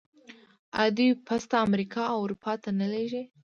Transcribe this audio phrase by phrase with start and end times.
[0.79, 3.23] آیا دوی پسته امریکا او اروپا ته نه لیږي؟